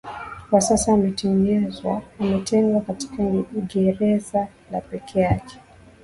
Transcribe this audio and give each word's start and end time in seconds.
kwa 0.49 0.61
sasa 0.61 0.93
ametengwa 2.19 2.81
katika 2.81 3.23
ngereza 3.23 4.47
la 4.71 4.81
peke 4.81 5.19
yake 5.19 5.59